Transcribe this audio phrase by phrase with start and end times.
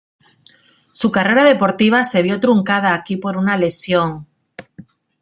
[0.91, 4.25] Su carrera deportiva se vio truncada aquí por una lesión.